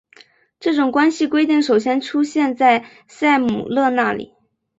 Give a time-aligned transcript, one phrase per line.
[0.59, 4.33] 这种关系规定首先出现在塞姆勒那里。